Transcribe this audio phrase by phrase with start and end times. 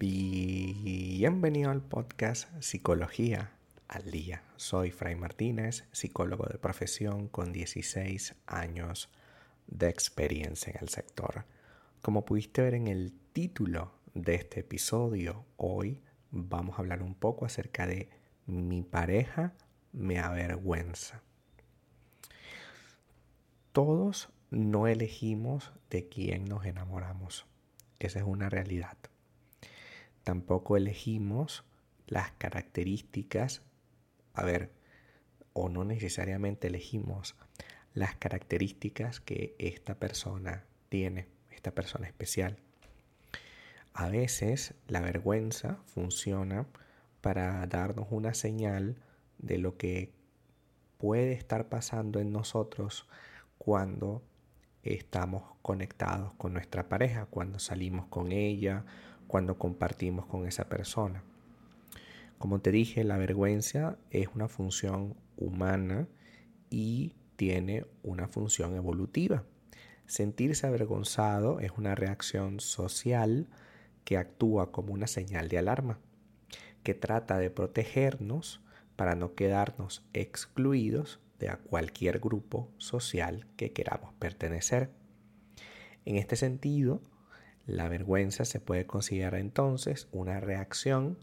[0.00, 3.52] Bienvenido al podcast Psicología
[3.86, 4.42] al Día.
[4.56, 9.10] Soy Fray Martínez, psicólogo de profesión con 16 años
[9.66, 11.44] de experiencia en el sector.
[12.00, 17.44] Como pudiste ver en el título de este episodio, hoy vamos a hablar un poco
[17.44, 18.08] acerca de
[18.46, 19.52] mi pareja
[19.92, 21.20] me avergüenza.
[23.72, 27.44] Todos no elegimos de quién nos enamoramos.
[27.98, 28.96] Esa es una realidad.
[30.30, 31.64] Tampoco elegimos
[32.06, 33.62] las características,
[34.32, 34.70] a ver,
[35.54, 37.34] o no necesariamente elegimos
[37.94, 42.58] las características que esta persona tiene, esta persona especial.
[43.92, 46.68] A veces la vergüenza funciona
[47.22, 49.02] para darnos una señal
[49.38, 50.12] de lo que
[50.96, 53.08] puede estar pasando en nosotros
[53.58, 54.22] cuando
[54.84, 58.84] estamos conectados con nuestra pareja, cuando salimos con ella,
[59.30, 61.22] cuando compartimos con esa persona.
[62.36, 66.08] Como te dije, la vergüenza es una función humana
[66.68, 69.44] y tiene una función evolutiva.
[70.06, 73.46] Sentirse avergonzado es una reacción social
[74.04, 76.00] que actúa como una señal de alarma,
[76.82, 78.60] que trata de protegernos
[78.96, 84.90] para no quedarnos excluidos de cualquier grupo social que queramos pertenecer.
[86.04, 87.00] En este sentido,
[87.70, 91.18] la vergüenza se puede considerar entonces una reacción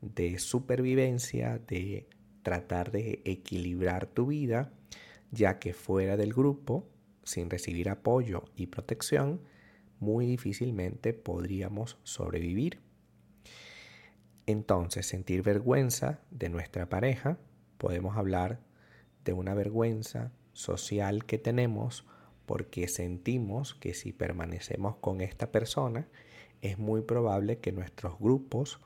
[0.00, 2.08] de supervivencia, de
[2.42, 4.72] tratar de equilibrar tu vida,
[5.32, 6.88] ya que fuera del grupo,
[7.24, 9.42] sin recibir apoyo y protección,
[9.98, 12.80] muy difícilmente podríamos sobrevivir.
[14.46, 17.38] Entonces, sentir vergüenza de nuestra pareja,
[17.78, 18.60] podemos hablar
[19.24, 22.06] de una vergüenza social que tenemos
[22.50, 26.08] porque sentimos que si permanecemos con esta persona,
[26.62, 28.80] es muy probable que nuestros grupos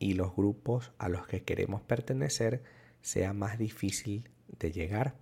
[0.00, 2.64] y los grupos a los que queremos pertenecer
[3.00, 5.14] sea más difícil de llegar,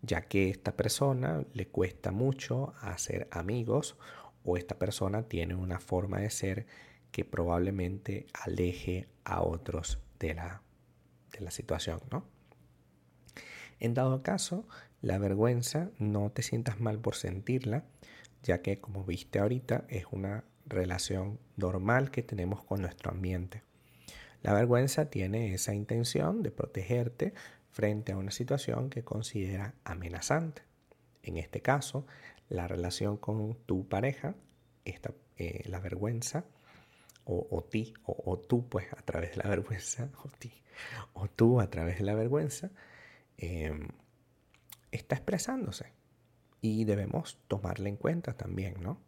[0.00, 3.98] ya que esta persona le cuesta mucho hacer amigos
[4.42, 6.66] o esta persona tiene una forma de ser
[7.12, 10.62] que probablemente aleje a otros de la,
[11.30, 12.24] de la situación, ¿no?
[13.80, 14.66] En dado caso,
[15.02, 17.84] la vergüenza no te sientas mal por sentirla,
[18.42, 23.62] ya que como viste ahorita es una relación normal que tenemos con nuestro ambiente.
[24.42, 27.34] La vergüenza tiene esa intención de protegerte
[27.70, 30.62] frente a una situación que considera amenazante.
[31.22, 32.06] En este caso,
[32.48, 34.34] la relación con tu pareja,
[34.84, 36.44] esta, eh, la vergüenza,
[37.24, 40.52] o, ti, o, tú pues a través de la vergüenza, o ti,
[41.12, 42.70] o tú a través de la vergüenza,
[43.36, 43.88] em,
[44.92, 45.92] está expresándose
[46.60, 49.00] y debemos tomarla en cuenta también, ¿no?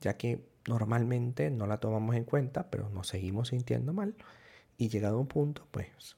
[0.00, 4.14] Ya que normalmente no la tomamos en cuenta, pero nos seguimos sintiendo mal
[4.76, 6.16] y llegado a un punto, pues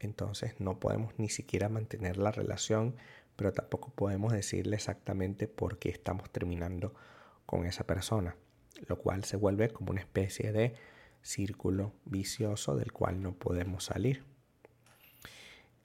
[0.00, 2.96] entonces no podemos ni siquiera mantener la relación,
[3.36, 6.94] pero tampoco podemos decirle exactamente por qué estamos terminando
[7.46, 8.36] con esa persona,
[8.86, 10.74] lo cual se vuelve como una especie de
[11.22, 14.24] círculo vicioso del cual no podemos salir.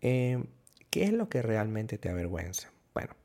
[0.02, 0.44] Eh,
[0.94, 2.72] ¿Qué es lo que realmente te avergüenza?
[2.94, 3.16] Bueno,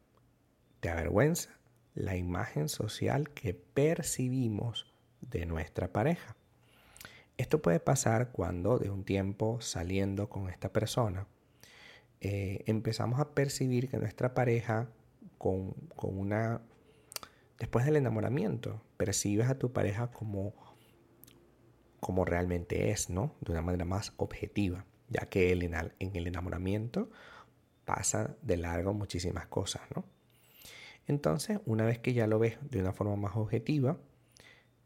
[0.80, 1.50] te avergüenza
[1.94, 4.90] la imagen social que percibimos
[5.20, 6.34] de nuestra pareja.
[7.36, 11.26] Esto puede pasar cuando de un tiempo saliendo con esta persona
[12.22, 14.88] eh, empezamos a percibir que nuestra pareja
[15.36, 16.62] con, una...
[17.58, 20.54] Después del enamoramiento, percibes a tu pareja como,
[22.00, 23.34] como realmente es, ¿no?
[23.42, 27.10] De una manera más objetiva, ya que en el enamoramiento
[27.88, 30.04] pasa de largo muchísimas cosas, ¿no?
[31.06, 33.96] Entonces, una vez que ya lo ves de una forma más objetiva,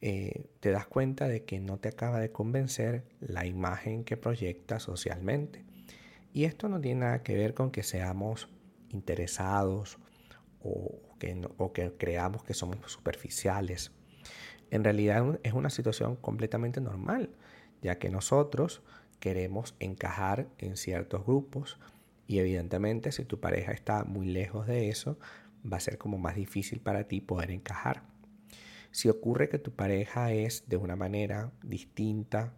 [0.01, 4.79] eh, te das cuenta de que no te acaba de convencer la imagen que proyecta
[4.79, 5.65] socialmente.
[6.33, 8.49] Y esto no tiene nada que ver con que seamos
[8.91, 9.99] interesados
[10.63, 13.91] o que, o que creamos que somos superficiales.
[14.71, 17.31] En realidad es una situación completamente normal,
[17.83, 18.81] ya que nosotros
[19.19, 21.81] queremos encajar en ciertos grupos
[22.27, 25.19] y evidentemente si tu pareja está muy lejos de eso,
[25.71, 28.03] va a ser como más difícil para ti poder encajar.
[28.91, 32.53] Si ocurre que tu pareja es de una manera distinta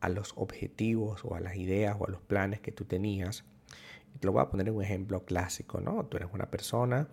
[0.00, 3.44] a los objetivos o a las ideas o a los planes que tú tenías,
[4.18, 6.06] te lo voy a poner en un ejemplo clásico, ¿no?
[6.06, 7.08] Tú eres una persona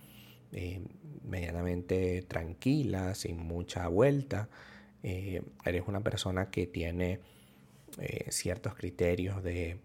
[0.52, 0.82] eh,
[1.24, 4.50] medianamente tranquila, sin mucha vuelta,
[5.04, 7.20] eh, eres una persona que tiene
[8.00, 9.80] eh, ciertos criterios de,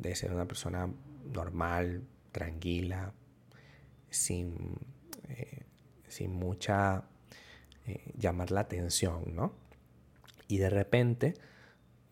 [0.00, 0.88] de ser una persona
[1.32, 2.02] normal,
[2.32, 3.12] tranquila,
[4.10, 4.76] sin,
[6.06, 7.04] sin mucha
[7.86, 9.54] eh, llamar la atención, ¿no?
[10.46, 11.34] Y de repente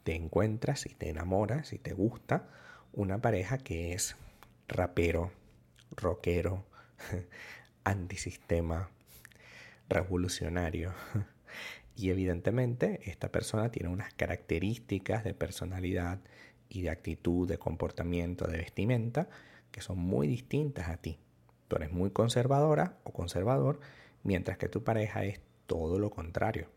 [0.05, 2.49] te encuentras y te enamoras y te gusta
[2.93, 4.17] una pareja que es
[4.69, 5.33] rapero,
[5.91, 6.65] rockero,
[7.85, 8.91] antisistema,
[9.89, 10.93] revolucionario.
[11.99, 16.21] Y evidentemente esta persona tiene unas características de personalidad
[16.69, 19.29] y de actitud, de comportamiento, de vestimenta
[19.71, 21.19] que son muy distintas a ti.
[21.69, 23.81] Tú eres muy conservadora o conservador,
[24.23, 26.69] mientras que tu pareja es todo lo contrario.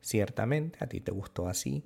[0.00, 1.84] Ciertamente a ti te gustó así,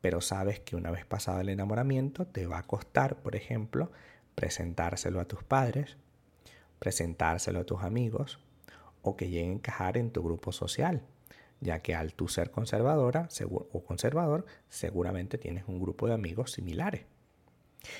[0.00, 3.90] pero sabes que una vez pasado el enamoramiento te va a costar, por ejemplo,
[4.34, 5.96] presentárselo a tus padres,
[6.78, 8.40] presentárselo a tus amigos
[9.02, 11.02] o que llegue a encajar en tu grupo social,
[11.64, 13.28] ya que al tú ser conservadora
[13.72, 17.06] o conservador, seguramente tienes un grupo de amigos similares.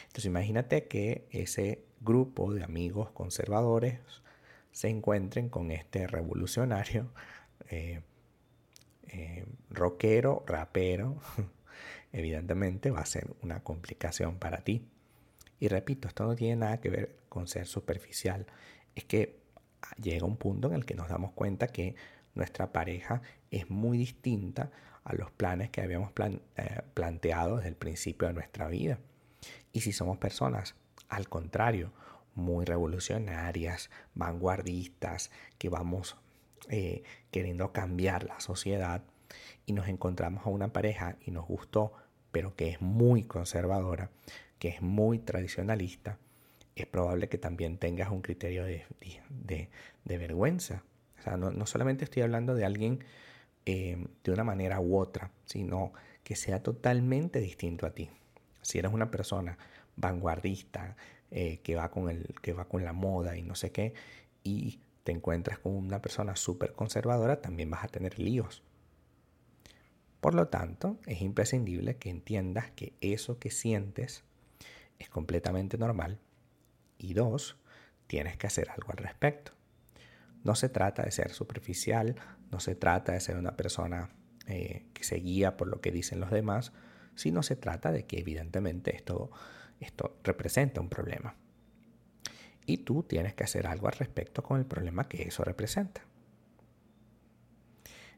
[0.02, 4.00] Entonces imagínate que ese grupo de amigos conservadores
[4.70, 7.10] se encuentren con este revolucionario,
[7.70, 8.02] eh,
[9.08, 11.16] eh, rockero, rapero,
[12.12, 14.86] evidentemente va a ser una complicación para ti.
[15.58, 18.46] Y repito, esto no tiene nada que ver con ser superficial.
[18.94, 19.40] Es que
[20.02, 21.94] llega un punto en el que nos damos cuenta que
[22.34, 24.70] nuestra pareja es muy distinta
[25.04, 26.10] a los planes que habíamos
[26.56, 28.98] eh, planteado desde el principio de nuestra vida.
[29.72, 30.74] Y si somos personas,
[31.08, 31.92] al contrario,
[32.34, 36.16] muy revolucionarias, vanguardistas, que vamos
[36.68, 39.02] eh, queriendo cambiar la sociedad
[39.66, 41.92] y nos encontramos a una pareja y nos gustó,
[42.32, 44.10] pero que es muy conservadora,
[44.58, 46.18] que es muy tradicionalista,
[46.74, 49.68] es probable que también tengas un criterio de,
[50.04, 50.82] vergüenza.
[51.24, 53.02] O sea, no, solamente estoy hablando de alguien
[53.64, 58.10] eh, de una manera u otra, sino que sea totalmente distinto a ti.
[58.60, 59.56] Si eres una persona
[59.96, 60.96] vanguardista,
[61.30, 63.94] eh, que, va con el, que va con la moda y no sé qué,
[64.42, 68.62] y te encuentras con una persona súper conservadora, también vas a tener líos.
[70.20, 74.24] Por lo tanto, es imprescindible que entiendas que eso que sientes
[74.98, 76.18] es completamente normal
[76.98, 77.56] y dos,
[78.06, 79.52] tienes que hacer algo al respecto.
[80.44, 82.14] No se trata de ser superficial,
[82.52, 84.10] no se trata de ser una persona
[84.46, 86.72] eh, que se guía por lo que dicen los demás,
[87.14, 89.30] sino se trata de que evidentemente esto,
[89.80, 91.34] esto representa un problema.
[92.66, 96.02] Y tú tienes que hacer algo al respecto con el problema que eso representa.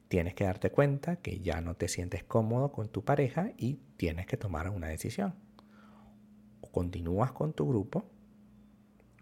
[0.09, 4.27] Tienes que darte cuenta que ya no te sientes cómodo con tu pareja y tienes
[4.27, 5.35] que tomar una decisión.
[6.61, 8.05] O continúas con tu grupo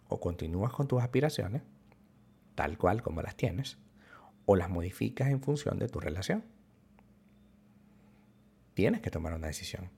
[0.08, 1.62] o continúas con tus aspiraciones,
[2.54, 3.78] tal cual como las tienes,
[4.46, 6.44] o las modificas en función de tu relación.
[8.74, 9.90] Tienes que tomar una decisión,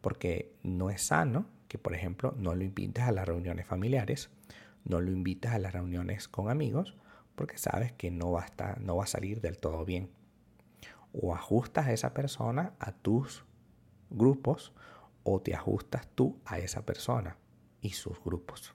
[0.00, 4.30] porque no es sano que, por ejemplo, no lo invites a las reuniones familiares,
[4.84, 6.96] no lo invitas a las reuniones con amigos,
[7.36, 10.10] porque sabes que no va a, no va a salir del todo bien.
[11.12, 13.44] O ajustas a esa persona a tus
[14.10, 14.72] grupos
[15.22, 17.36] o te ajustas tú a esa persona
[17.80, 18.74] y sus grupos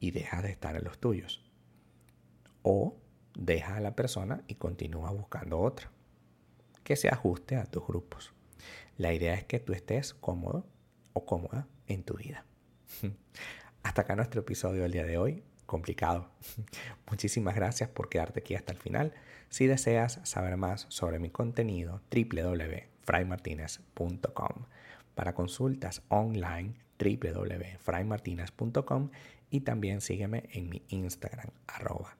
[0.00, 1.49] y deja de estar en los tuyos.
[2.62, 2.96] O
[3.34, 5.90] deja a la persona y continúa buscando otra
[6.84, 8.32] que se ajuste a tus grupos.
[8.96, 10.66] La idea es que tú estés cómodo
[11.12, 12.44] o cómoda en tu vida.
[13.82, 15.42] Hasta acá nuestro episodio del día de hoy.
[15.66, 16.28] Complicado.
[17.10, 19.14] Muchísimas gracias por quedarte aquí hasta el final.
[19.48, 24.66] Si deseas saber más sobre mi contenido, www.fraymartinez.com.
[25.14, 29.10] Para consultas online, www.fraymartinez.com
[29.50, 32.19] y también sígueme en mi Instagram, arroba